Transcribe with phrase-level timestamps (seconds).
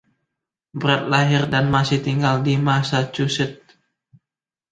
[0.81, 3.71] Brett lahir dan masih tinggal di Massachusetts.